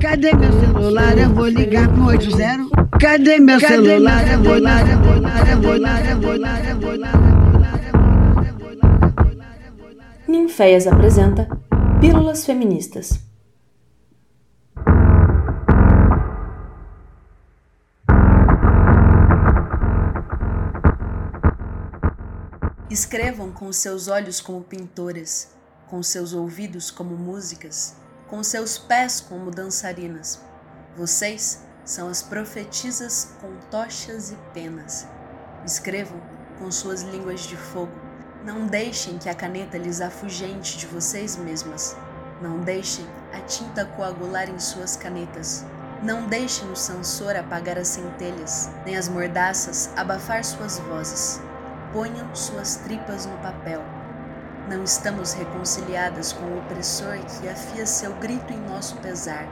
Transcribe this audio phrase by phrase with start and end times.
[0.00, 1.18] Cadê meu celular?
[1.18, 2.70] Eu vou ligar pro 80.
[2.98, 4.26] Cadê meu celular?
[4.32, 7.20] Eu vou ligar, eu vou ligar, eu vou ligar, eu vou ligar, eu vou ligar.
[10.26, 11.46] Ninféias apresenta
[12.00, 13.20] Pílulas Feministas.
[22.88, 25.54] Escrevam com os seus olhos como pintoras,
[25.88, 27.96] com seus ouvidos como músicas,
[28.30, 30.40] com seus pés como dançarinas.
[30.96, 35.06] Vocês são as profetisas com tochas e penas.
[35.66, 36.22] Escrevam
[36.56, 37.92] com suas línguas de fogo.
[38.44, 41.96] Não deixem que a caneta lhes afugente de vocês mesmas.
[42.40, 45.64] Não deixem a tinta coagular em suas canetas.
[46.00, 51.40] Não deixem o Sansor apagar as centelhas, nem as mordaças abafar suas vozes.
[51.92, 53.99] Ponham suas tripas no papel
[54.70, 59.44] não estamos reconciliadas com o opressor que afia seu grito em nosso pesar.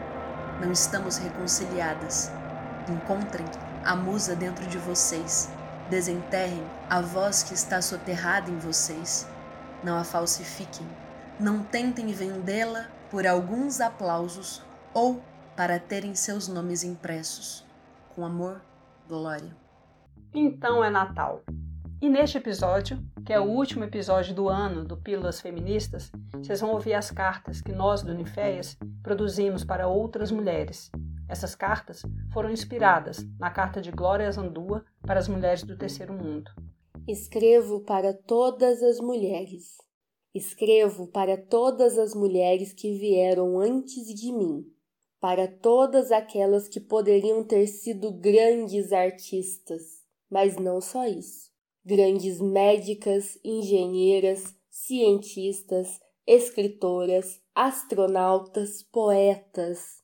[0.60, 2.30] Não estamos reconciliadas.
[2.88, 3.44] Encontrem
[3.84, 5.50] a musa dentro de vocês.
[5.90, 9.28] Desenterrem a voz que está soterrada em vocês.
[9.82, 10.86] Não a falsifiquem.
[11.40, 15.20] Não tentem vendê-la por alguns aplausos ou
[15.56, 17.66] para terem seus nomes impressos.
[18.14, 18.62] Com amor,
[19.08, 19.56] Glória.
[20.32, 21.42] Então é Natal.
[22.00, 26.70] E neste episódio, que é o último episódio do ano do Pílulas Feministas, vocês vão
[26.70, 30.92] ouvir as cartas que nós do Uniféias produzimos para outras mulheres.
[31.28, 36.48] Essas cartas foram inspiradas na carta de Glória Zandua para as mulheres do terceiro mundo.
[37.08, 39.76] Escrevo para todas as mulheres.
[40.32, 44.64] Escrevo para todas as mulheres que vieram antes de mim,
[45.20, 49.82] para todas aquelas que poderiam ter sido grandes artistas,
[50.30, 51.47] mas não só isso
[51.88, 60.02] grandes médicas, engenheiras, cientistas, escritoras, astronautas, poetas,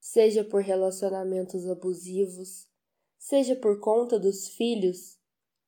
[0.00, 2.66] seja por relacionamentos abusivos,
[3.18, 5.18] seja por conta dos filhos,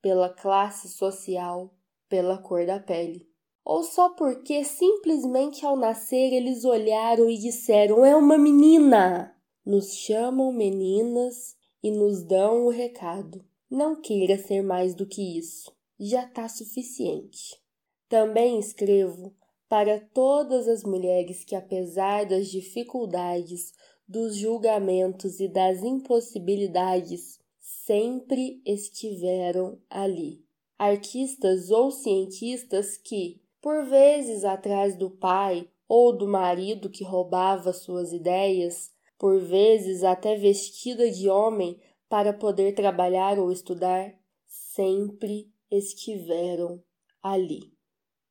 [0.01, 1.77] pela classe social,
[2.09, 3.29] pela cor da pele,
[3.63, 9.37] ou só porque simplesmente ao nascer eles olharam e disseram: é uma menina!
[9.67, 13.52] Nos chamam meninas e nos dão o recado.
[13.75, 17.59] Não queira ser mais do que isso, já está suficiente.
[18.07, 19.35] Também escrevo
[19.67, 23.73] para todas as mulheres que, apesar das dificuldades,
[24.07, 30.45] dos julgamentos e das impossibilidades, sempre estiveram ali.
[30.79, 38.13] Artistas ou cientistas que, por vezes atrás do pai ou do marido que roubava suas
[38.13, 41.81] ideias, por vezes até vestida de homem
[42.13, 44.15] para poder trabalhar ou estudar,
[44.47, 46.85] sempre estiveram
[47.23, 47.73] ali.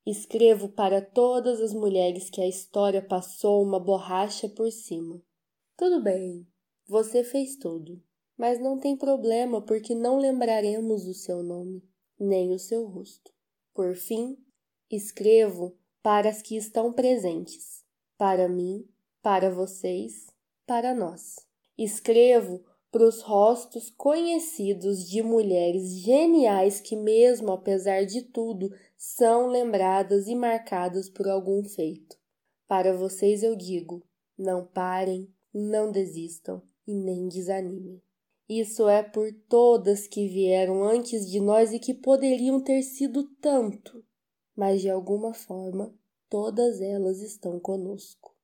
[0.06, 5.20] Escrevo para todas as mulheres que a história passou uma borracha por cima.
[5.76, 6.46] Tudo bem,
[6.86, 8.00] você fez tudo,
[8.38, 11.82] mas não tem problema porque não lembraremos o seu nome,
[12.16, 13.32] nem o seu rosto.
[13.74, 14.38] Por fim,
[14.88, 17.84] escrevo para as que estão presentes,
[18.16, 18.88] para mim,
[19.20, 20.30] para vocês,
[20.64, 21.34] para nós.
[21.76, 30.28] Escrevo para os rostos conhecidos de mulheres geniais que, mesmo apesar de tudo, são lembradas
[30.28, 32.18] e marcadas por algum feito.
[32.68, 34.06] Para vocês eu digo:
[34.38, 38.02] não parem, não desistam e nem desanimem.
[38.46, 44.04] Isso é por todas que vieram antes de nós e que poderiam ter sido tanto,
[44.54, 45.94] mas de alguma forma
[46.28, 48.36] todas elas estão conosco.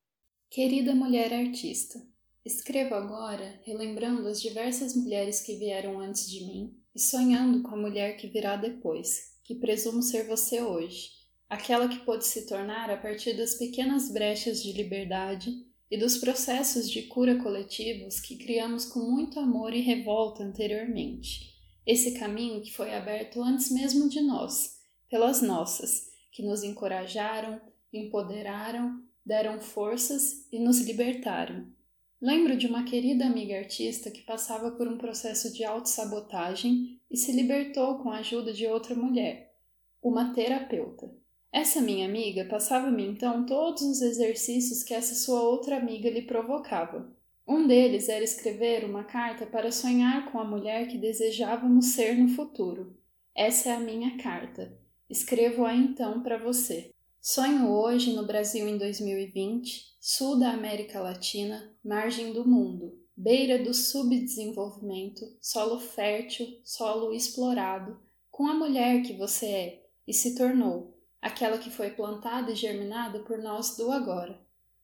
[0.49, 2.03] Querida mulher artista,
[2.49, 7.77] Escrevo agora relembrando as diversas mulheres que vieram antes de mim e sonhando com a
[7.77, 11.11] mulher que virá depois, que presumo ser você hoje,
[11.47, 15.53] aquela que pôde se tornar a partir das pequenas brechas de liberdade
[15.91, 21.55] e dos processos de cura coletivos que criamos com muito amor e revolta anteriormente.
[21.87, 24.79] Esse caminho que foi aberto antes mesmo de nós,
[25.11, 27.61] pelas nossas, que nos encorajaram,
[27.93, 31.77] empoderaram, deram forças e nos libertaram
[32.21, 37.31] Lembro de uma querida amiga artista que passava por um processo de autossabotagem e se
[37.31, 39.55] libertou com a ajuda de outra mulher,
[40.03, 41.09] uma terapeuta.
[41.53, 47.09] Essa minha amiga passava-me então todos os exercícios que essa sua outra amiga lhe provocava.
[47.47, 52.29] Um deles era escrever uma carta para sonhar com a mulher que desejávamos ser no
[52.29, 52.99] futuro.
[53.33, 54.77] Essa é a minha carta.
[55.09, 56.91] Escrevo-a então para você.
[57.21, 63.75] Sonho hoje no Brasil em 2020, sul da América Latina, margem do mundo, beira do
[63.75, 68.01] subdesenvolvimento, solo fértil, solo explorado,
[68.31, 73.19] com a mulher que você é e se tornou, aquela que foi plantada e germinada
[73.19, 74.41] por nós do agora.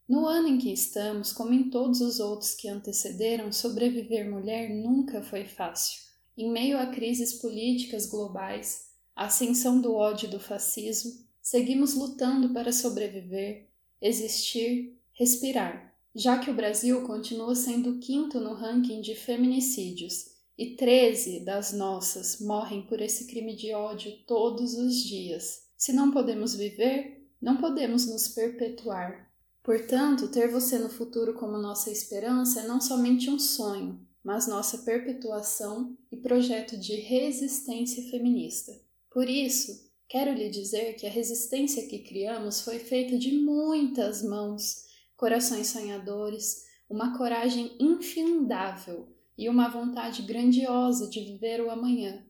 [0.06, 5.22] No ano em que estamos, como em todos os outros que antecederam, sobreviver mulher nunca
[5.22, 6.02] foi fácil.
[6.36, 12.54] Em meio a crises políticas globais, a ascensão do ódio e do fascismo, seguimos lutando
[12.54, 13.68] para sobreviver,
[14.00, 20.70] existir, respirar, já que o Brasil continua sendo o quinto no ranking de feminicídios e
[20.70, 25.64] 13 das nossas morrem por esse crime de ódio todos os dias.
[25.76, 29.30] Se não podemos viver, não podemos nos perpetuar.
[29.62, 34.78] Portanto, ter você no futuro como nossa esperança é não somente um sonho, mas nossa
[34.78, 38.72] perpetuação e projeto de resistência feminista.
[39.10, 44.84] Por isso, quero lhe dizer que a resistência que criamos foi feita de muitas mãos,
[45.16, 52.24] corações sonhadores, uma coragem infindável e uma vontade grandiosa de viver o amanhã.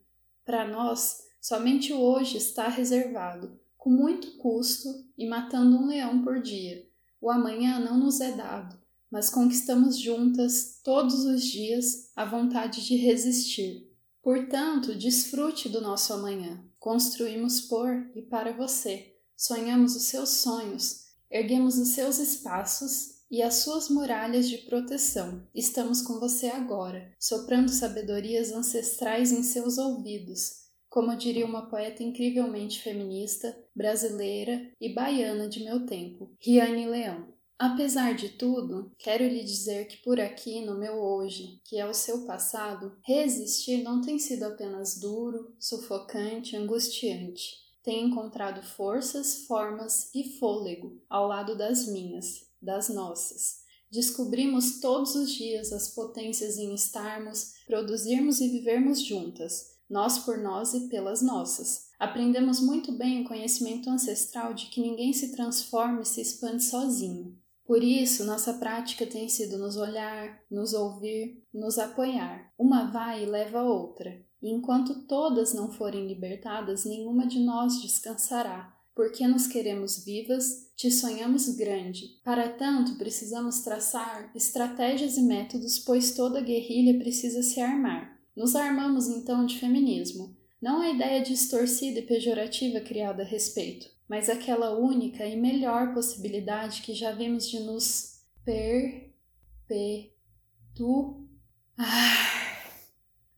[0.45, 6.41] Para nós, somente o hoje está reservado, com muito custo e matando um leão por
[6.41, 6.87] dia.
[7.21, 8.79] O amanhã não nos é dado,
[9.11, 13.94] mas conquistamos juntas, todos os dias, a vontade de resistir.
[14.25, 16.65] Portanto, desfrute do nosso amanhã.
[16.79, 19.19] Construímos por e para você.
[19.37, 25.47] Sonhamos os seus sonhos, erguemos os seus espaços e as suas muralhas de proteção.
[25.55, 32.81] Estamos com você agora, soprando sabedorias ancestrais em seus ouvidos, como diria uma poeta incrivelmente
[32.81, 37.34] feminista, brasileira e baiana de meu tempo, Riane Leão.
[37.57, 41.95] Apesar de tudo, quero lhe dizer que por aqui, no meu hoje, que é o
[41.95, 47.55] seu passado, resistir não tem sido apenas duro, sufocante, angustiante.
[47.83, 53.63] Tenho encontrado forças, formas e fôlego ao lado das minhas, das nossas.
[53.91, 60.75] Descobrimos todos os dias as potências em estarmos, produzirmos e vivermos juntas, nós por nós
[60.75, 61.85] e pelas nossas.
[62.01, 67.39] Aprendemos muito bem o conhecimento ancestral de que ninguém se transforma e se expande sozinho.
[67.67, 72.53] Por isso, nossa prática tem sido nos olhar, nos ouvir, nos apoiar.
[72.59, 74.23] Uma vai e leva a outra.
[74.43, 80.91] E enquanto todas não forem libertadas, nenhuma de nós descansará, porque nos queremos vivas, te
[80.91, 82.21] sonhamos grande.
[82.23, 88.21] Para tanto, precisamos traçar estratégias e métodos, pois toda guerrilha precisa se armar.
[88.37, 94.29] Nos armamos então de feminismo, não a ideia distorcida e pejorativa criada a respeito, mas
[94.29, 99.95] aquela única e melhor possibilidade que já vimos de nos perpetuar.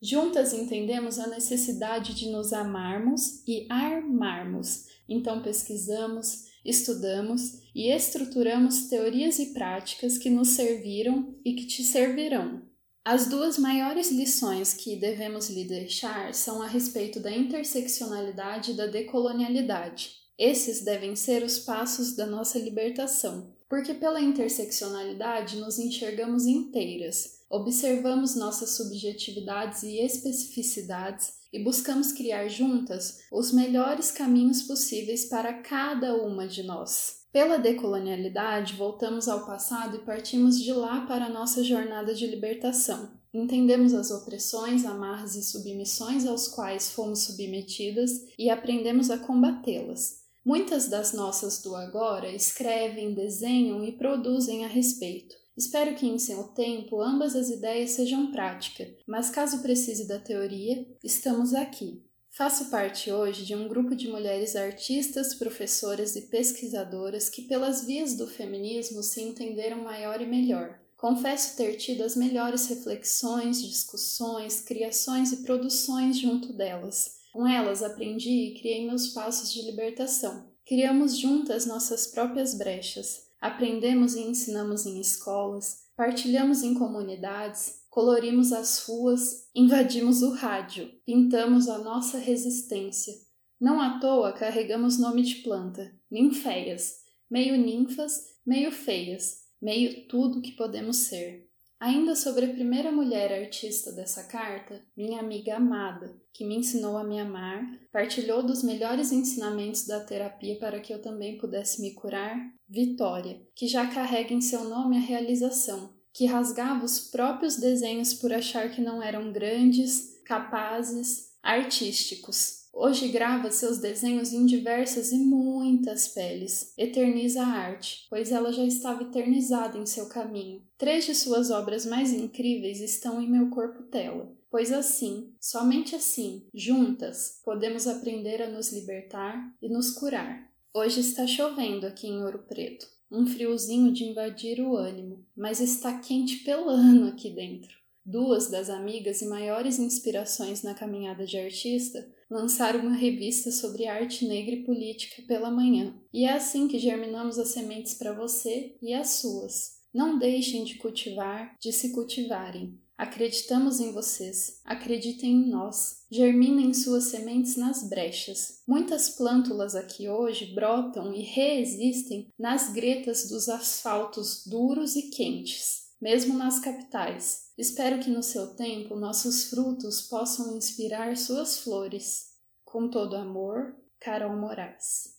[0.02, 9.38] Juntas entendemos a necessidade de nos amarmos e armarmos então pesquisamos, estudamos e estruturamos teorias
[9.38, 12.62] e práticas que nos serviram e que te servirão.
[13.04, 18.86] As duas maiores lições que devemos lhe deixar são a respeito da interseccionalidade e da
[18.86, 20.25] decolonialidade.
[20.38, 28.34] Esses devem ser os passos da nossa libertação, porque pela interseccionalidade nos enxergamos inteiras, observamos
[28.34, 36.46] nossas subjetividades e especificidades e buscamos criar juntas os melhores caminhos possíveis para cada uma
[36.46, 37.24] de nós.
[37.32, 43.10] Pela decolonialidade, voltamos ao passado e partimos de lá para a nossa jornada de libertação.
[43.32, 50.25] Entendemos as opressões, amarras e submissões aos quais fomos submetidas e aprendemos a combatê-las.
[50.46, 55.34] Muitas das nossas do agora escrevem, desenham e produzem a respeito.
[55.56, 60.86] Espero que em seu tempo ambas as ideias sejam prática, mas caso precise da teoria,
[61.02, 62.00] estamos aqui.
[62.30, 68.14] Faço parte hoje de um grupo de mulheres artistas, professoras e pesquisadoras que, pelas vias
[68.14, 70.78] do feminismo, se entenderam maior e melhor.
[70.96, 77.15] Confesso ter tido as melhores reflexões, discussões, criações e produções junto delas.
[77.36, 80.50] Com elas aprendi e criei meus passos de libertação.
[80.64, 83.26] Criamos juntas nossas próprias brechas.
[83.38, 91.68] Aprendemos e ensinamos em escolas, partilhamos em comunidades, colorimos as ruas, invadimos o rádio, pintamos
[91.68, 93.12] a nossa resistência.
[93.60, 97.00] Não à toa carregamos nome de planta, ninféias,
[97.30, 101.46] meio ninfas, meio feias, meio tudo que podemos ser.
[101.78, 107.04] Ainda sobre a primeira mulher artista dessa carta, minha amiga amada, que me ensinou a
[107.04, 112.38] me amar, partilhou dos melhores ensinamentos da terapia para que eu também pudesse me curar,
[112.66, 118.32] Vitória, que já carrega em seu nome a realização, que rasgava os próprios desenhos por
[118.32, 122.55] achar que não eram grandes, capazes, artísticos.
[122.78, 126.74] Hoje grava seus desenhos em diversas e muitas peles.
[126.76, 130.62] Eterniza a arte, pois ela já estava eternizada em seu caminho.
[130.76, 136.46] Três de suas obras mais incríveis estão em meu corpo tela, pois assim, somente assim,
[136.52, 140.46] juntas, podemos aprender a nos libertar e nos curar.
[140.74, 142.86] Hoje está chovendo aqui em Ouro Preto.
[143.10, 147.74] um friozinho de invadir o ânimo, mas está quente pelando aqui dentro.
[148.04, 154.26] Duas das amigas e maiores inspirações na caminhada de artista lançaram uma revista sobre arte
[154.26, 155.94] negra e política pela manhã.
[156.12, 159.76] E é assim que germinamos as sementes para você e as suas.
[159.94, 162.78] Não deixem de cultivar, de se cultivarem.
[162.98, 166.04] Acreditamos em vocês, acreditem em nós.
[166.10, 168.62] Germinem suas sementes nas brechas.
[168.66, 176.36] Muitas plântulas aqui hoje brotam e reexistem nas gretas dos asfaltos duros e quentes, mesmo
[176.36, 177.52] nas capitais.
[177.56, 182.34] Espero que no seu tempo nossos frutos possam inspirar suas flores.
[182.64, 185.16] Com todo amor, Carol Moraes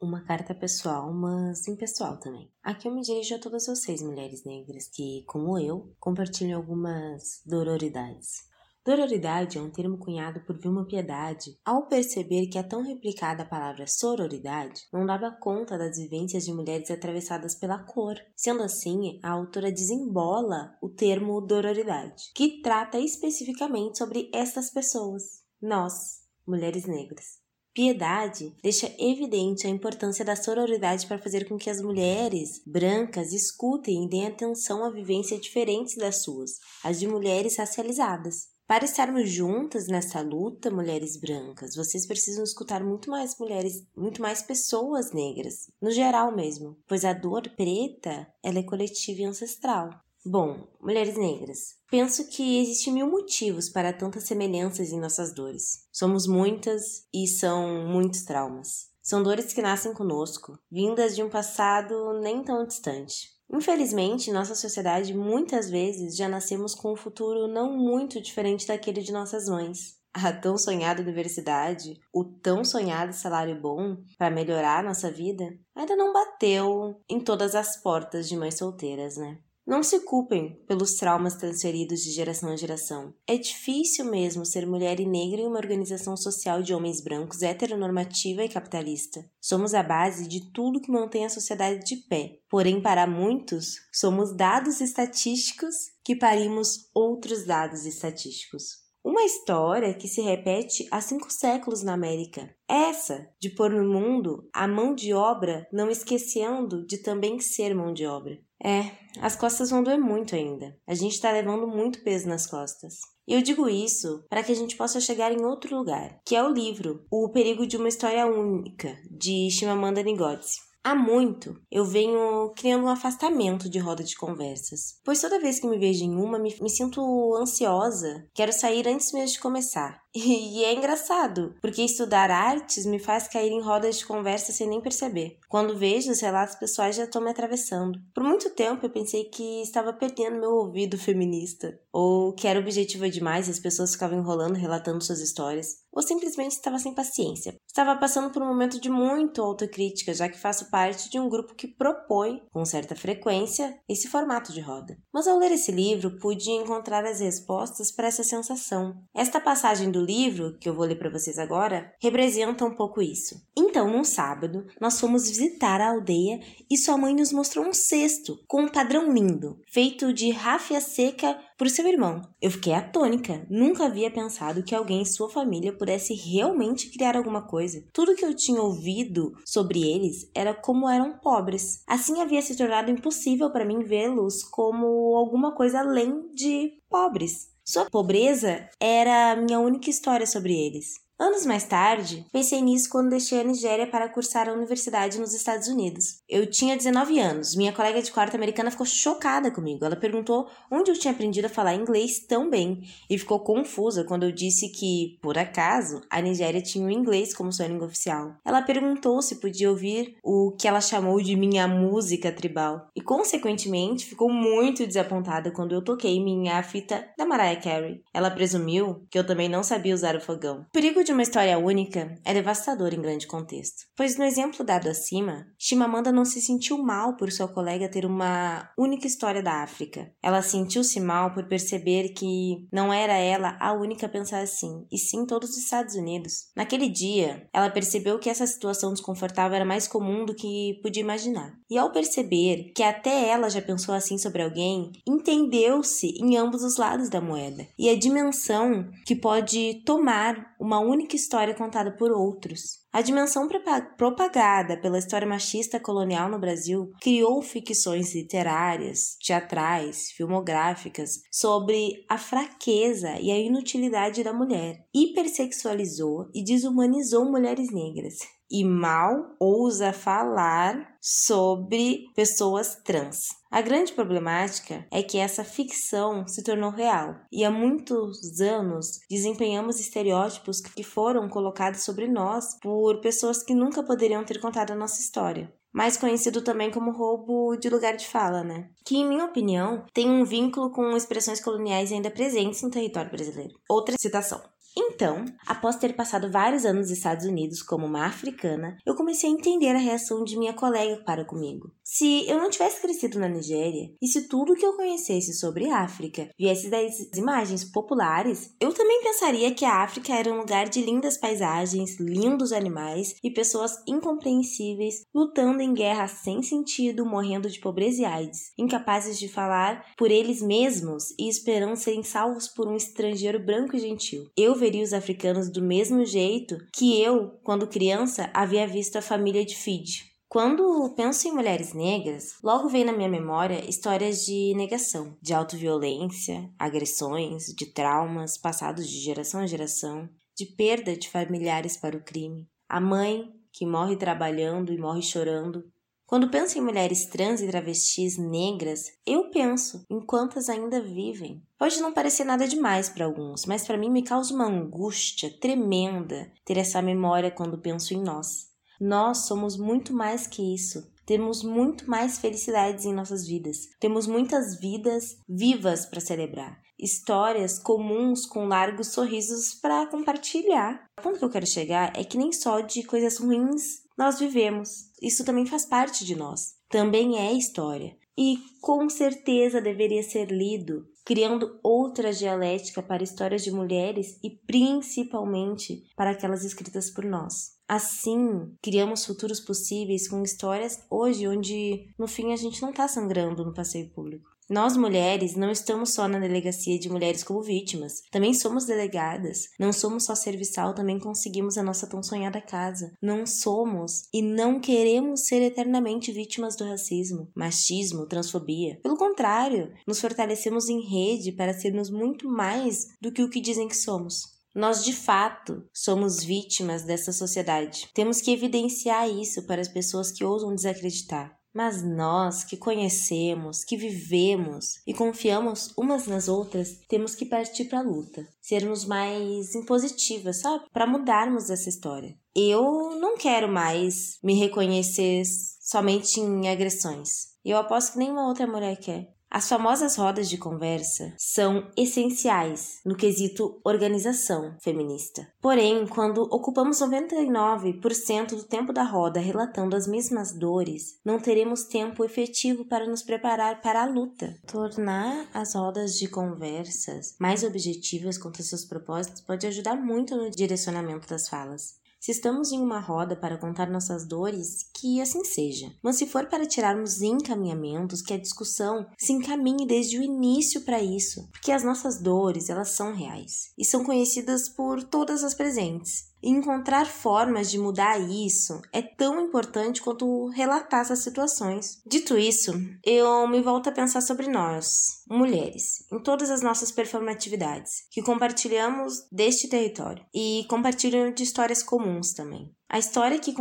[0.00, 2.50] uma carta pessoal, mas impessoal também.
[2.62, 8.47] Aqui eu me dirijo a todas vocês, mulheres negras, que, como eu, compartilham algumas dororidades.
[8.88, 13.86] Dororidade é um termo cunhado por Vilma Piedade ao perceber que a tão replicada palavra
[13.86, 18.16] sororidade não dava conta das vivências de mulheres atravessadas pela cor.
[18.34, 26.22] Sendo assim, a autora desembola o termo dororidade, que trata especificamente sobre estas pessoas, nós,
[26.46, 27.42] mulheres negras.
[27.74, 34.06] Piedade deixa evidente a importância da sororidade para fazer com que as mulheres brancas escutem
[34.06, 36.52] e deem atenção a vivências diferentes das suas,
[36.82, 38.56] as de mulheres racializadas.
[38.68, 44.42] Para estarmos juntas nessa luta, mulheres brancas, vocês precisam escutar muito mais mulheres, muito mais
[44.42, 49.88] pessoas negras, no geral mesmo, pois a dor preta ela é coletiva e ancestral.
[50.22, 55.86] Bom, mulheres negras, penso que existem mil motivos para tantas semelhanças em nossas dores.
[55.90, 58.90] Somos muitas e são muitos traumas.
[59.00, 63.37] São dores que nascem conosco, vindas de um passado nem tão distante.
[63.50, 69.10] Infelizmente, nossa sociedade, muitas vezes já nascemos com um futuro não muito diferente daquele de
[69.10, 69.96] nossas mães.
[70.12, 76.12] A tão sonhada universidade, o tão sonhado salário bom para melhorar nossa vida, ainda não
[76.12, 79.38] bateu em todas as portas de mães solteiras, né?
[79.68, 83.12] Não se culpem pelos traumas transferidos de geração em geração.
[83.26, 88.42] É difícil mesmo ser mulher e negra em uma organização social de homens brancos, heteronormativa
[88.42, 89.30] e capitalista.
[89.38, 92.38] Somos a base de tudo que mantém a sociedade de pé.
[92.48, 98.87] Porém, para muitos, somos dados estatísticos que parimos outros dados estatísticos.
[99.08, 102.54] Uma história que se repete há cinco séculos na América.
[102.68, 107.90] Essa de pôr no mundo a mão de obra, não esquecendo de também ser mão
[107.94, 108.38] de obra.
[108.62, 108.82] É,
[109.22, 110.76] as costas vão doer muito ainda.
[110.86, 112.96] A gente está levando muito peso nas costas.
[113.26, 116.52] Eu digo isso para que a gente possa chegar em outro lugar, que é o
[116.52, 120.67] livro O Perigo de uma História Única, de Chimamanda Ngozi.
[120.88, 125.66] Há muito eu venho criando um afastamento de roda de conversas, pois toda vez que
[125.66, 130.00] me vejo em uma me, me sinto ansiosa, quero sair antes mesmo de começar.
[130.14, 134.80] E, é engraçado, porque estudar artes me faz cair em rodas de conversa sem nem
[134.80, 135.38] perceber.
[135.48, 138.00] Quando vejo os relatos pessoais já estão me atravessando.
[138.14, 143.08] Por muito tempo eu pensei que estava perdendo meu ouvido feminista, ou que era objetiva
[143.08, 147.56] demais e as pessoas ficavam enrolando relatando suas histórias, ou simplesmente estava sem paciência.
[147.66, 151.54] Estava passando por um momento de muito autocrítica, já que faço parte de um grupo
[151.54, 154.96] que propõe, com certa frequência, esse formato de roda.
[155.12, 158.96] Mas ao ler esse livro, pude encontrar as respostas para essa sensação.
[159.14, 163.40] Esta passagem do livro, que eu vou ler para vocês agora, representa um pouco isso.
[163.56, 166.40] Então, num sábado, nós fomos visitar a aldeia
[166.70, 171.38] e sua mãe nos mostrou um cesto com um padrão lindo, feito de ráfia seca
[171.58, 172.22] por seu irmão.
[172.40, 177.42] Eu fiquei atônica, nunca havia pensado que alguém em sua família pudesse realmente criar alguma
[177.42, 177.84] coisa.
[177.92, 181.82] Tudo que eu tinha ouvido sobre eles era como eram pobres.
[181.86, 187.48] Assim havia se tornado impossível para mim vê-los como alguma coisa além de pobres.
[187.64, 191.07] Sua pobreza era a minha única história sobre eles.
[191.20, 195.66] Anos mais tarde, pensei nisso quando deixei a Nigéria para cursar a universidade nos Estados
[195.66, 196.20] Unidos.
[196.28, 197.56] Eu tinha 19 anos.
[197.56, 199.84] Minha colega de quarto americana ficou chocada comigo.
[199.84, 204.22] Ela perguntou onde eu tinha aprendido a falar inglês tão bem e ficou confusa quando
[204.22, 208.36] eu disse que, por acaso, a Nigéria tinha o inglês como sua língua oficial.
[208.44, 214.06] Ela perguntou se podia ouvir o que ela chamou de minha música tribal e, consequentemente,
[214.06, 218.04] ficou muito desapontada quando eu toquei minha fita da Mariah Carey.
[218.14, 220.64] Ela presumiu que eu também não sabia usar o fogão.
[220.72, 225.46] Perigo de uma história única é devastador em grande contexto, pois no exemplo dado acima,
[225.58, 230.12] Chimamanda não se sentiu mal por sua colega ter uma única história da África.
[230.22, 234.98] Ela sentiu-se mal por perceber que não era ela a única a pensar assim, e
[234.98, 236.50] sim todos os Estados Unidos.
[236.54, 241.54] Naquele dia, ela percebeu que essa situação desconfortável era mais comum do que podia imaginar.
[241.70, 246.76] E ao perceber que até ela já pensou assim sobre alguém, entendeu-se em ambos os
[246.76, 252.10] lados da moeda e a dimensão que pode tomar uma única única história contada por
[252.10, 252.80] outros.
[252.92, 253.48] A dimensão
[253.96, 263.16] propagada pela história machista colonial no Brasil criou ficções literárias, teatrais, filmográficas sobre a fraqueza
[263.20, 268.16] e a inutilidade da mulher, hipersexualizou e desumanizou mulheres negras
[268.50, 273.28] e mal ousa falar sobre pessoas trans.
[273.50, 279.80] A grande problemática é que essa ficção se tornou real e há muitos anos desempenhamos
[279.80, 285.00] estereótipos que foram colocados sobre nós por pessoas que nunca poderiam ter contado a nossa
[285.00, 288.68] história mais conhecido também como roubo de lugar de fala, né?
[288.84, 293.54] Que, em minha opinião, tem um vínculo com expressões coloniais ainda presentes no território brasileiro.
[293.68, 294.42] Outra citação.
[294.80, 299.32] Então, após ter passado vários anos nos Estados Unidos como uma africana, eu comecei a
[299.32, 301.74] entender a reação de minha colega para comigo.
[301.90, 306.28] Se eu não tivesse crescido na Nigéria e se tudo que eu conhecesse sobre África
[306.38, 311.16] viesse das imagens populares, eu também pensaria que a África era um lugar de lindas
[311.16, 318.04] paisagens, lindos animais e pessoas incompreensíveis lutando em guerras sem sentido, morrendo de pobreza e
[318.04, 323.74] AIDS, incapazes de falar por eles mesmos e esperando serem salvos por um estrangeiro branco
[323.74, 324.26] e gentil.
[324.36, 329.42] Eu veria os africanos do mesmo jeito que eu, quando criança, havia visto a família
[329.42, 330.17] de Fiji.
[330.28, 336.52] Quando penso em mulheres negras, logo vem na minha memória histórias de negação, de autoviolência,
[336.58, 340.06] agressões, de traumas passados de geração a geração,
[340.36, 342.46] de perda de familiares para o crime.
[342.68, 345.64] A mãe que morre trabalhando e morre chorando,
[346.08, 351.42] quando penso em mulheres trans e travestis negras, eu penso em quantas ainda vivem.
[351.58, 356.30] Pode não parecer nada demais para alguns, mas para mim me causa uma angústia tremenda
[356.44, 358.47] ter essa memória quando penso em nós.
[358.80, 360.86] Nós somos muito mais que isso.
[361.04, 363.68] Temos muito mais felicidades em nossas vidas.
[363.80, 366.60] Temos muitas vidas vivas para celebrar.
[366.78, 370.84] Histórias comuns com largos sorrisos para compartilhar.
[370.98, 374.90] O ponto que eu quero chegar é que nem só de coisas ruins nós vivemos.
[375.02, 376.54] Isso também faz parte de nós.
[376.68, 377.96] Também é história.
[378.16, 385.84] E com certeza deveria ser lido, criando outra dialética para histórias de mulheres e principalmente
[385.96, 387.57] para aquelas escritas por nós.
[387.68, 393.44] Assim, criamos futuros possíveis com histórias hoje onde no fim a gente não está sangrando
[393.44, 394.38] no passeio público.
[394.48, 399.50] Nós mulheres não estamos só na delegacia de mulheres como vítimas, também somos delegadas.
[399.60, 402.90] Não somos só serviçal, também conseguimos a nossa tão sonhada casa.
[403.02, 408.80] Não somos e não queremos ser eternamente vítimas do racismo, machismo, transfobia.
[408.82, 413.68] Pelo contrário, nos fortalecemos em rede para sermos muito mais do que o que dizem
[413.68, 414.37] que somos.
[414.58, 417.88] Nós de fato somos vítimas dessa sociedade.
[417.94, 421.32] Temos que evidenciar isso para as pessoas que ousam desacreditar.
[421.54, 427.78] Mas nós que conhecemos, que vivemos e confiamos umas nas outras, temos que partir para
[427.78, 430.64] a luta, sermos mais impositivas, sabe?
[430.72, 432.18] Para mudarmos essa história.
[432.34, 435.22] Eu não quero mais me reconhecer
[435.60, 437.28] somente em agressões.
[437.44, 439.17] Eu aposto que nenhuma outra mulher quer.
[439.30, 445.28] As famosas rodas de conversa são essenciais no quesito organização feminista.
[445.38, 452.04] Porém, quando ocupamos 99% do tempo da roda relatando as mesmas dores, não teremos tempo
[452.04, 454.34] efetivo para nos preparar para a luta.
[454.46, 460.30] Tornar as rodas de conversas mais objetivas quanto aos seus propósitos pode ajudar muito no
[460.30, 461.76] direcionamento das falas.
[462.00, 465.72] Se estamos em uma roda para contar nossas dores, que assim seja.
[465.82, 470.82] Mas se for para tirarmos encaminhamentos, que a discussão se encaminhe desde o início para
[470.82, 476.07] isso, porque as nossas dores, elas são reais e são conhecidas por todas as presentes.
[476.22, 481.80] Encontrar formas de mudar isso é tão importante quanto relatar essas situações.
[481.86, 482.52] Dito isso,
[482.84, 489.06] eu me volto a pensar sobre nós, mulheres, em todas as nossas performatividades, que compartilhamos
[489.12, 492.52] deste território e compartilham de histórias comuns também.
[492.68, 493.32] A história que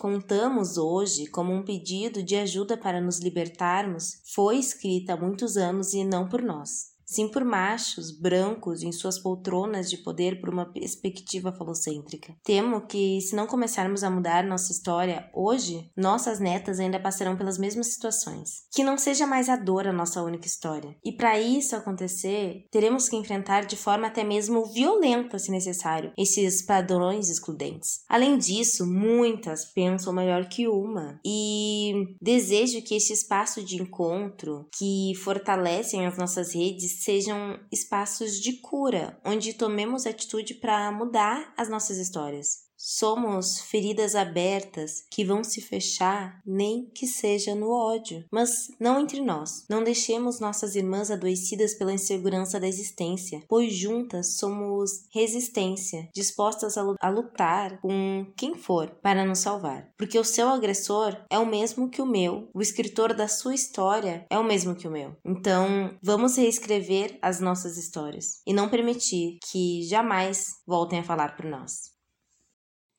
[0.00, 5.92] contamos hoje como um pedido de ajuda para nos libertarmos foi escrita há muitos anos
[5.92, 10.66] e não por nós sim por machos brancos em suas poltronas de poder por uma
[10.72, 12.34] perspectiva falocêntrica.
[12.44, 17.58] Temo que, se não começarmos a mudar nossa história hoje, nossas netas ainda passarão pelas
[17.58, 18.64] mesmas situações.
[18.72, 20.96] Que não seja mais a dor a nossa única história.
[21.04, 26.64] E para isso acontecer, teremos que enfrentar de forma até mesmo violenta, se necessário, esses
[26.64, 28.00] padrões excludentes.
[28.08, 35.12] Além disso, muitas pensam melhor que uma e desejo que este espaço de encontro que
[35.22, 41.98] fortalecem as nossas redes sejam espaços de cura, onde tomemos atitude para mudar as nossas
[41.98, 42.64] histórias.
[42.84, 49.22] Somos feridas abertas que vão se fechar, nem que seja no ódio, mas não entre
[49.22, 49.64] nós.
[49.70, 57.08] Não deixemos nossas irmãs adoecidas pela insegurança da existência, pois juntas somos resistência, dispostas a
[57.08, 59.88] lutar com quem for para nos salvar.
[59.96, 64.26] Porque o seu agressor é o mesmo que o meu, o escritor da sua história
[64.28, 65.16] é o mesmo que o meu.
[65.24, 71.46] Então, vamos reescrever as nossas histórias e não permitir que jamais voltem a falar por
[71.46, 71.93] nós.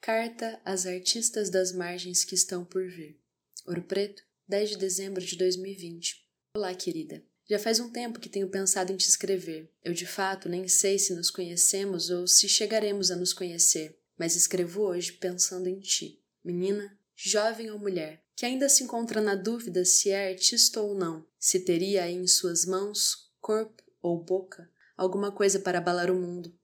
[0.05, 3.19] Carta às artistas das margens que estão por vir.
[3.65, 6.23] Ouro Preto, 10 de dezembro de 2020.
[6.55, 7.23] Olá, querida.
[7.49, 9.73] Já faz um tempo que tenho pensado em te escrever.
[9.83, 14.35] Eu de fato nem sei se nos conhecemos ou se chegaremos a nos conhecer, mas
[14.35, 19.83] escrevo hoje pensando em ti, menina, jovem ou mulher, que ainda se encontra na dúvida
[19.83, 25.31] se é artista ou não, se teria aí em suas mãos, corpo ou boca alguma
[25.31, 26.55] coisa para abalar o mundo.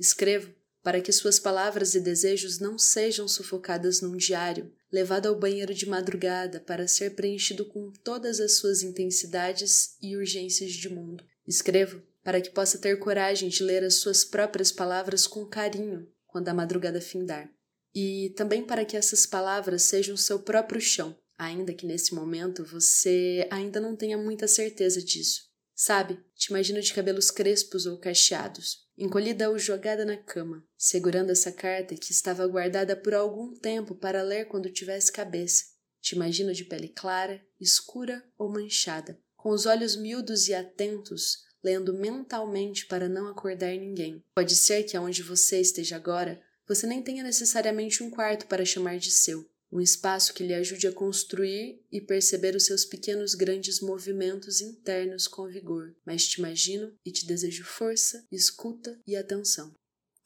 [0.00, 5.74] Escrevo para que suas palavras e desejos não sejam sufocadas num diário, levado ao banheiro
[5.74, 11.24] de madrugada para ser preenchido com todas as suas intensidades e urgências de mundo.
[11.46, 16.48] Escrevo para que possa ter coragem de ler as suas próprias palavras com carinho quando
[16.48, 17.50] a madrugada findar.
[17.94, 23.46] E também para que essas palavras sejam seu próprio chão, ainda que nesse momento você
[23.50, 25.47] ainda não tenha muita certeza disso.
[25.80, 31.52] Sabe, te imagino de cabelos crespos ou cacheados, encolhida ou jogada na cama, segurando essa
[31.52, 35.66] carta que estava guardada por algum tempo para ler quando tivesse cabeça.
[36.00, 41.94] Te imagino de pele clara, escura ou manchada, com os olhos miúdos e atentos, lendo
[41.94, 44.20] mentalmente para não acordar ninguém.
[44.34, 48.98] Pode ser que aonde você esteja agora, você nem tenha necessariamente um quarto para chamar
[48.98, 53.80] de seu, um espaço que lhe ajude a construir e perceber os seus pequenos grandes
[53.80, 59.74] movimentos internos com vigor, mas te imagino e te desejo força, escuta e atenção.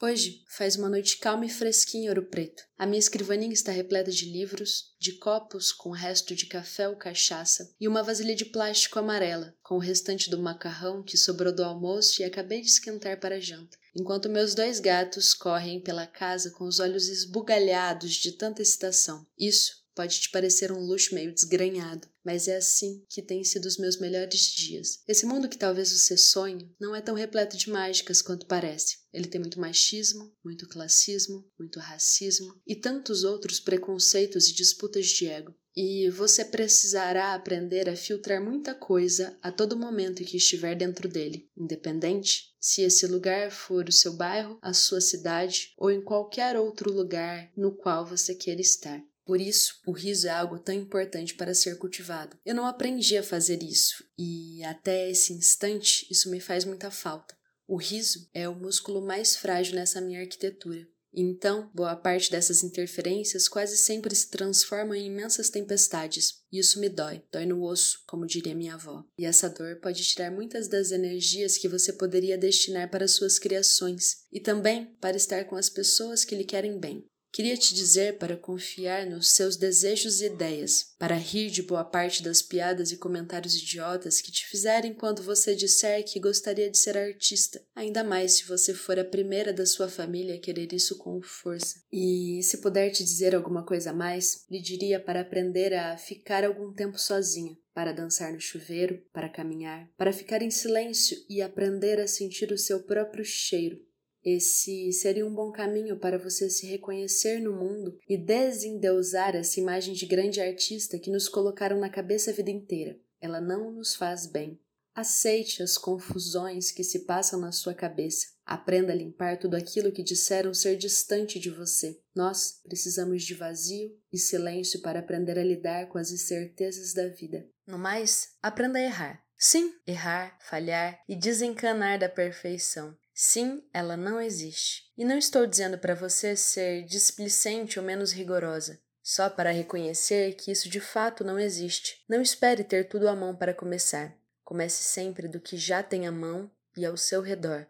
[0.00, 2.64] Hoje faz uma noite calma e fresquinha em Ouro Preto.
[2.76, 7.72] A minha escrivaninha está repleta de livros, de copos com resto de café ou cachaça
[7.80, 12.20] e uma vasilha de plástico amarela com o restante do macarrão que sobrou do almoço
[12.20, 16.64] e acabei de esquentar para a janta enquanto meus dois gatos correm pela casa com
[16.64, 19.26] os olhos esbugalhados de tanta excitação.
[19.38, 23.76] Isso pode te parecer um luxo meio desgranhado, mas é assim que têm sido os
[23.76, 25.00] meus melhores dias.
[25.06, 28.98] Esse mundo que talvez você sonhe não é tão repleto de mágicas quanto parece.
[29.12, 35.26] Ele tem muito machismo, muito classismo, muito racismo e tantos outros preconceitos e disputas de
[35.26, 35.54] ego.
[35.74, 41.08] E você precisará aprender a filtrar muita coisa a todo momento em que estiver dentro
[41.08, 46.58] dele, independente se esse lugar for o seu bairro, a sua cidade ou em qualquer
[46.58, 49.02] outro lugar no qual você queira estar.
[49.24, 52.36] Por isso, o riso é algo tão importante para ser cultivado.
[52.44, 57.36] Eu não aprendi a fazer isso e até esse instante isso me faz muita falta.
[57.66, 60.86] O riso é o músculo mais frágil nessa minha arquitetura.
[61.14, 66.36] Então, boa parte dessas interferências quase sempre se transformam em imensas tempestades.
[66.50, 69.04] E isso me dói, dói no osso, como diria minha avó.
[69.18, 74.24] E essa dor pode tirar muitas das energias que você poderia destinar para suas criações
[74.32, 77.04] e também para estar com as pessoas que lhe querem bem.
[77.32, 82.22] Queria te dizer para confiar nos seus desejos e ideias, para rir de boa parte
[82.22, 86.98] das piadas e comentários idiotas que te fizerem quando você disser que gostaria de ser
[86.98, 91.22] artista, ainda mais se você for a primeira da sua família a querer isso com
[91.22, 91.80] força.
[91.90, 96.44] E se puder te dizer alguma coisa a mais, lhe diria para aprender a ficar
[96.44, 101.98] algum tempo sozinha, para dançar no chuveiro, para caminhar, para ficar em silêncio e aprender
[101.98, 103.80] a sentir o seu próprio cheiro
[104.24, 109.94] esse seria um bom caminho para você se reconhecer no mundo e desendeusar essa imagem
[109.94, 112.98] de grande artista que nos colocaram na cabeça a vida inteira.
[113.20, 114.60] Ela não nos faz bem.
[114.94, 118.26] Aceite as confusões que se passam na sua cabeça.
[118.44, 121.98] Aprenda a limpar tudo aquilo que disseram ser distante de você.
[122.14, 127.48] Nós precisamos de vazio e silêncio para aprender a lidar com as incertezas da vida.
[127.66, 129.24] No mais, aprenda a errar.
[129.38, 132.96] Sim, errar, falhar e desencanar da perfeição.
[133.14, 134.90] Sim, ela não existe.
[134.96, 140.50] E não estou dizendo para você ser displicente ou menos rigorosa, só para reconhecer que
[140.50, 142.02] isso de fato não existe.
[142.08, 144.16] Não espere ter tudo à mão para começar.
[144.44, 147.66] Comece sempre do que já tem à mão e ao seu redor.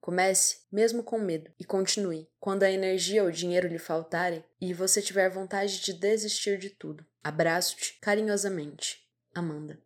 [0.00, 2.28] Comece, mesmo com medo, e continue.
[2.38, 6.70] Quando a energia ou o dinheiro lhe faltarem e você tiver vontade de desistir de
[6.70, 7.04] tudo.
[7.22, 9.02] Abraço-te carinhosamente.
[9.34, 9.83] Amanda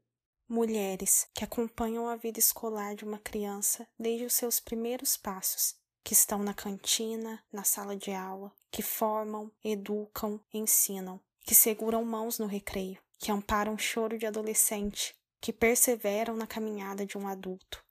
[0.49, 6.15] mulheres que acompanham a vida escolar de uma criança desde os seus primeiros passos, que
[6.15, 12.47] estão na cantina, na sala de aula, que formam, educam, ensinam, que seguram mãos no
[12.47, 17.85] recreio, que amparam o choro de adolescente, que perseveram na caminhada de um adulto.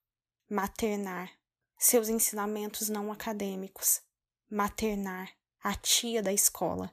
[0.49, 1.31] Maternar,
[1.77, 4.01] seus ensinamentos não acadêmicos.
[4.49, 6.91] Maternar, a tia da escola.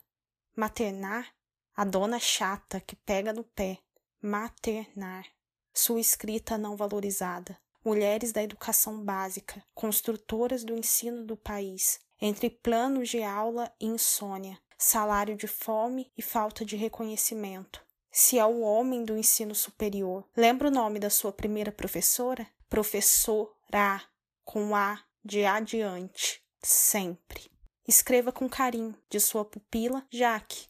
[0.55, 1.35] Maternar,
[1.75, 3.79] a dona chata que pega no pé.
[4.21, 5.27] Maternar,
[5.75, 7.59] sua escrita não valorizada.
[7.85, 14.59] Mulheres da educação básica, construtoras do ensino do país, entre planos de aula e insônia,
[14.79, 17.85] salário de fome e falta de reconhecimento.
[18.11, 22.47] Se é o homem do ensino superior, lembra o nome da sua primeira professora?
[22.71, 24.01] Professora,
[24.45, 27.51] com A de adiante, sempre.
[27.87, 30.69] Escreva com carinho, de sua pupila, Jaque.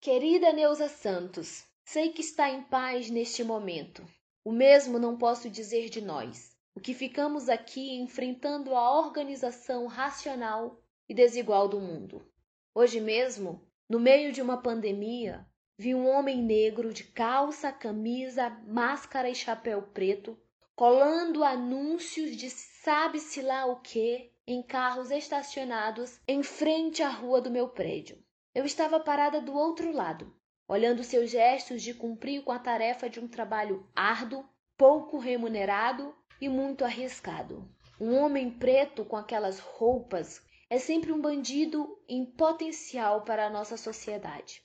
[0.00, 4.04] Querida Neuza Santos, sei que está em paz neste momento.
[4.44, 10.82] O mesmo não posso dizer de nós, o que ficamos aqui enfrentando a organização racional
[11.08, 12.26] e desigual do mundo.
[12.74, 19.28] Hoje mesmo, no meio de uma pandemia, vi um homem negro de calça, camisa, máscara
[19.28, 20.38] e chapéu preto
[20.74, 27.50] colando anúncios de sabe-se lá o que em carros estacionados em frente à rua do
[27.50, 28.18] meu prédio.
[28.54, 30.34] Eu estava parada do outro lado,
[30.72, 34.42] olhando seus gestos de cumprir com a tarefa de um trabalho árduo,
[34.74, 37.70] pouco remunerado e muito arriscado.
[38.00, 43.76] Um homem preto com aquelas roupas é sempre um bandido em potencial para a nossa
[43.76, 44.62] sociedade.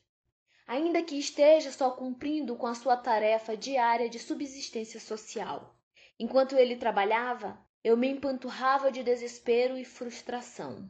[0.65, 5.75] Ainda que esteja só cumprindo com a sua tarefa diária de subsistência social.
[6.17, 10.89] Enquanto ele trabalhava, eu me empanturrava de desespero e frustração.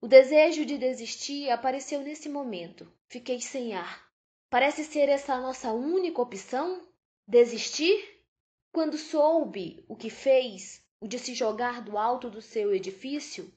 [0.00, 2.92] O desejo de desistir apareceu nesse momento.
[3.06, 4.11] Fiquei sem ar.
[4.52, 6.86] Parece ser essa a nossa única opção?
[7.26, 8.20] Desistir?
[8.70, 13.50] Quando soube o que fez, o de se jogar do alto do seu edifício,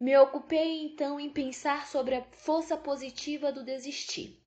[0.00, 4.42] me ocupei então em pensar sobre a força positiva do desistir.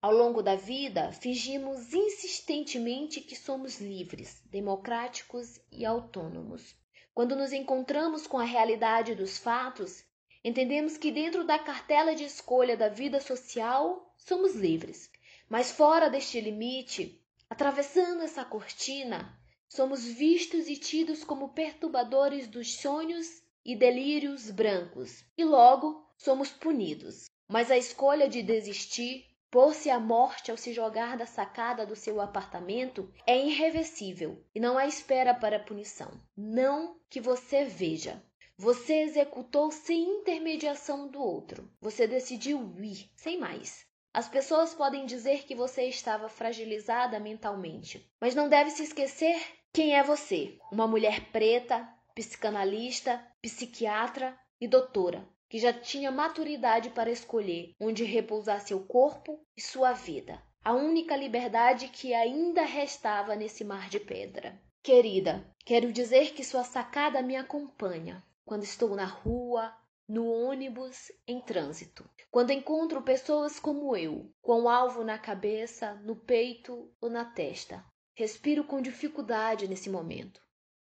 [0.00, 6.76] Ao longo da vida, fingimos insistentemente que somos livres, democráticos e autônomos.
[7.12, 10.04] Quando nos encontramos com a realidade dos fatos,
[10.44, 15.10] entendemos que dentro da cartela de escolha da vida social somos livres.
[15.50, 19.36] Mas fora deste limite, atravessando essa cortina,
[19.68, 27.24] somos vistos e tidos como perturbadores dos sonhos e delírios brancos, e logo somos punidos.
[27.48, 32.20] Mas a escolha de desistir, pôr-se à morte ao se jogar da sacada do seu
[32.20, 36.12] apartamento, é irreversível e não há espera para a punição.
[36.36, 38.22] Não que você veja.
[38.56, 41.68] Você executou sem intermediação do outro.
[41.80, 43.89] Você decidiu ir, sem mais.
[44.12, 49.40] As pessoas podem dizer que você estava fragilizada mentalmente, mas não deve se esquecer
[49.72, 50.58] quem é você.
[50.72, 58.60] Uma mulher preta, psicanalista, psiquiatra e doutora, que já tinha maturidade para escolher onde repousar
[58.60, 60.42] seu corpo e sua vida.
[60.62, 64.60] A única liberdade que ainda restava nesse mar de pedra.
[64.82, 69.72] Querida, quero dizer que sua sacada me acompanha quando estou na rua,
[70.10, 72.04] no ônibus, em trânsito.
[72.32, 77.84] Quando encontro pessoas como eu, com um alvo na cabeça, no peito ou na testa.
[78.12, 80.42] Respiro com dificuldade nesse momento.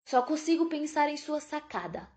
[0.03, 2.09] Só consigo pensar em sua sacada.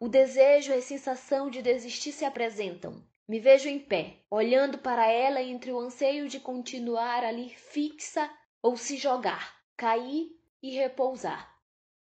[0.00, 3.06] O desejo e a sensação de desistir se apresentam.
[3.28, 8.30] Me vejo em pé, olhando para ela entre o anseio de continuar ali fixa
[8.62, 10.30] ou se jogar, cair
[10.62, 11.54] e repousar.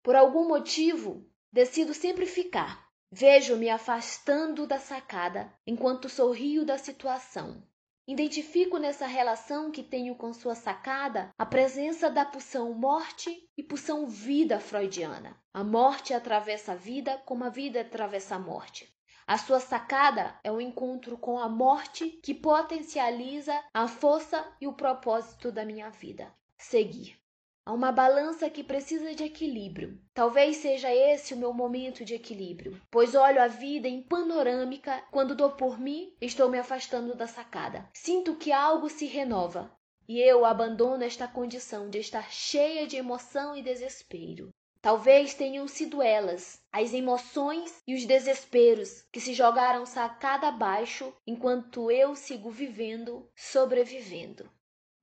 [0.03, 2.92] Por algum motivo, decido sempre ficar.
[3.15, 7.63] Vejo-me afastando da sacada enquanto sorrio da situação.
[8.09, 14.07] Identifico nessa relação que tenho com sua sacada a presença da pulsão morte e pulsão
[14.07, 15.39] vida freudiana.
[15.53, 18.91] A morte atravessa a vida como a vida atravessa a morte.
[19.27, 24.73] A sua sacada é o encontro com a morte que potencializa a força e o
[24.73, 26.33] propósito da minha vida.
[26.57, 27.22] Seguir.
[27.65, 29.97] Há uma balança que precisa de equilíbrio.
[30.13, 35.37] Talvez seja esse o meu momento de equilíbrio, pois olho a vida em panorâmica quando
[35.37, 37.89] dou por mim, estou me afastando da sacada.
[37.95, 39.71] Sinto que algo se renova
[40.09, 44.51] e eu abandono esta condição de estar cheia de emoção e desespero.
[44.81, 51.93] Talvez tenham sido elas, as emoções e os desesperos que se jogaram sacada abaixo enquanto
[51.93, 54.51] eu sigo vivendo, sobrevivendo.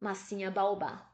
[0.01, 1.08] Massinha Baobá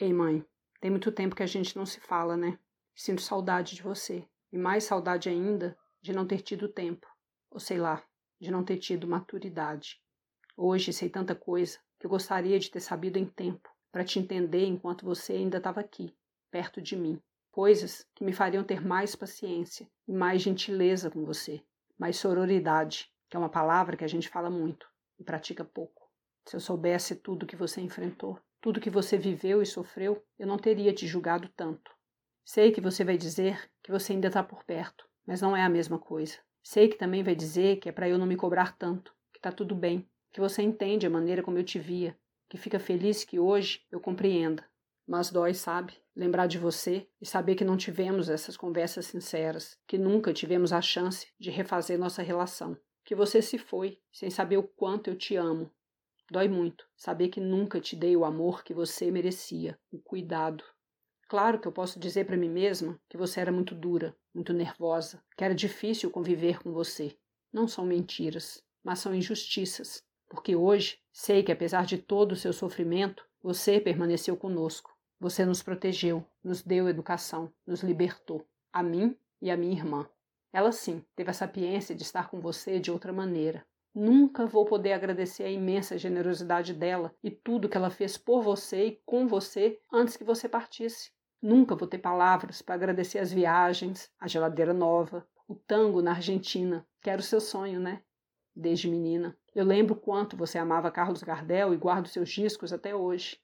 [0.00, 0.46] Ei, mãe,
[0.80, 2.56] tem muito tempo que a gente não se fala, né?
[2.94, 4.24] Sinto saudade de você.
[4.52, 7.04] E mais saudade ainda de não ter tido tempo.
[7.50, 8.06] Ou sei lá,
[8.40, 10.00] de não ter tido maturidade.
[10.56, 14.64] Hoje sei tanta coisa que eu gostaria de ter sabido em tempo, para te entender
[14.66, 16.16] enquanto você ainda estava aqui,
[16.48, 17.20] perto de mim.
[17.50, 21.60] Coisas que me fariam ter mais paciência e mais gentileza com você,
[21.98, 26.08] mais sororidade, que é uma palavra que a gente fala muito e pratica pouco.
[26.46, 30.58] Se eu soubesse tudo que você enfrentou, tudo que você viveu e sofreu, eu não
[30.58, 31.90] teria te julgado tanto.
[32.44, 35.68] Sei que você vai dizer que você ainda está por perto, mas não é a
[35.68, 36.38] mesma coisa.
[36.62, 39.52] Sei que também vai dizer que é para eu não me cobrar tanto, que tá
[39.52, 42.18] tudo bem, que você entende a maneira como eu te via,
[42.48, 44.64] que fica feliz que hoje eu compreenda.
[45.06, 45.94] Mas dói, sabe?
[46.14, 50.82] Lembrar de você e saber que não tivemos essas conversas sinceras, que nunca tivemos a
[50.82, 55.36] chance de refazer nossa relação, que você se foi sem saber o quanto eu te
[55.36, 55.70] amo.
[56.30, 60.62] Dói muito saber que nunca te dei o amor que você merecia, o cuidado.
[61.26, 65.22] Claro que eu posso dizer para mim mesma que você era muito dura, muito nervosa,
[65.36, 67.16] que era difícil conviver com você.
[67.50, 72.52] Não são mentiras, mas são injustiças, porque hoje sei que apesar de todo o seu
[72.52, 74.94] sofrimento, você permaneceu conosco.
[75.18, 80.08] Você nos protegeu, nos deu educação, nos libertou, a mim e a minha irmã.
[80.52, 83.66] Ela sim teve a sapiência de estar com você de outra maneira.
[83.94, 88.86] Nunca vou poder agradecer a imensa generosidade dela e tudo que ela fez por você
[88.86, 91.10] e com você antes que você partisse.
[91.40, 96.86] Nunca vou ter palavras para agradecer as viagens, a geladeira nova, o tango na Argentina,
[97.00, 98.02] que era o seu sonho, né?
[98.54, 99.36] Desde menina.
[99.54, 103.40] Eu lembro quanto você amava Carlos Gardel e guardo seus discos até hoje.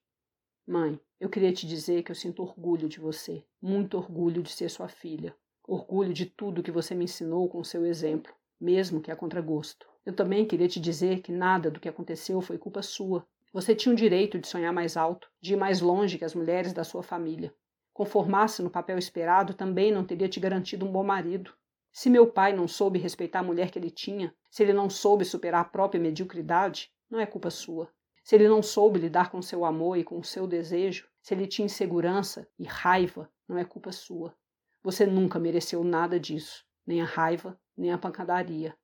[0.67, 4.69] Mãe, eu queria te dizer que eu sinto orgulho de você, muito orgulho de ser
[4.69, 5.35] sua filha,
[5.67, 9.87] orgulho de tudo que você me ensinou com seu exemplo, mesmo que a contragosto.
[10.05, 13.27] Eu também queria te dizer que nada do que aconteceu foi culpa sua.
[13.53, 16.73] Você tinha o direito de sonhar mais alto, de ir mais longe que as mulheres
[16.73, 17.55] da sua família.
[17.93, 21.55] Conformar-se no papel esperado também não teria te garantido um bom marido.
[21.93, 25.25] Se meu pai não soube respeitar a mulher que ele tinha, se ele não soube
[25.25, 27.89] superar a própria mediocridade, não é culpa sua.
[28.25, 31.47] Se ele não soube lidar com seu amor e com o seu desejo, se ele
[31.47, 34.35] tinha insegurança e raiva, não é culpa sua.
[34.83, 38.77] Você nunca mereceu nada disso, nem a raiva, nem a pancadaria.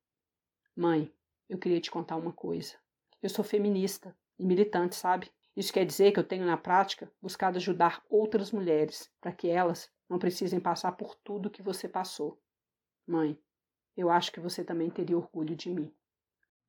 [0.80, 1.12] Mãe,
[1.46, 2.74] eu queria te contar uma coisa.
[3.22, 5.30] Eu sou feminista e militante, sabe?
[5.54, 9.92] Isso quer dizer que eu tenho, na prática, buscado ajudar outras mulheres para que elas
[10.08, 12.40] não precisem passar por tudo que você passou.
[13.06, 13.38] Mãe,
[13.94, 15.92] eu acho que você também teria orgulho de mim.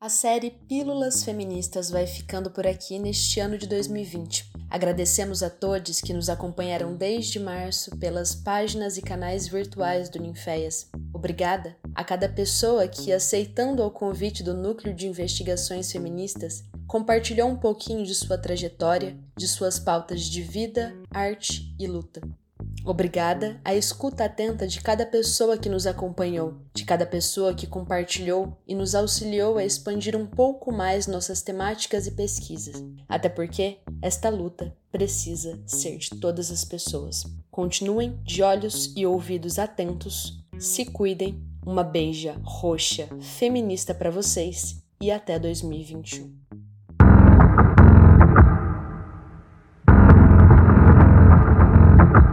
[0.03, 4.51] A série Pílulas Feministas vai ficando por aqui neste ano de 2020.
[4.67, 10.89] Agradecemos a todos que nos acompanharam desde março pelas páginas e canais virtuais do Ninféias.
[11.13, 17.55] Obrigada a cada pessoa que, aceitando o convite do Núcleo de Investigações Feministas, compartilhou um
[17.55, 22.21] pouquinho de sua trajetória, de suas pautas de vida, arte e luta.
[22.83, 28.57] Obrigada à escuta atenta de cada pessoa que nos acompanhou, de cada pessoa que compartilhou
[28.67, 32.83] e nos auxiliou a expandir um pouco mais nossas temáticas e pesquisas.
[33.07, 37.23] Até porque esta luta precisa ser de todas as pessoas.
[37.51, 45.11] Continuem de olhos e ouvidos atentos, se cuidem, uma beija roxa feminista para vocês e
[45.11, 46.40] até 2021.